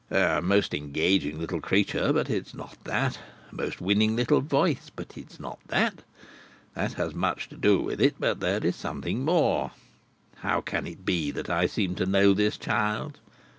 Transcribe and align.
"A 0.09 0.41
most 0.41 0.73
engaging 0.73 1.37
little 1.39 1.61
creature, 1.61 2.11
but 2.11 2.27
it's 2.27 2.55
not 2.55 2.75
that. 2.85 3.19
A 3.51 3.55
most 3.55 3.79
winning 3.81 4.15
little 4.15 4.41
voice, 4.41 4.89
but 4.95 5.15
it's 5.15 5.39
not 5.39 5.59
that. 5.67 6.01
That 6.73 6.93
has 6.93 7.13
much 7.13 7.49
to 7.49 7.55
do 7.55 7.79
with 7.81 8.01
it, 8.01 8.15
but 8.17 8.39
there 8.39 8.65
is 8.65 8.75
something 8.75 9.23
more. 9.23 9.73
How 10.37 10.59
can 10.59 10.87
it 10.87 11.05
be 11.05 11.29
that 11.29 11.51
I 11.51 11.67
seem 11.67 11.93
to 11.97 12.07
know 12.07 12.33
this 12.33 12.57
child? 12.57 13.19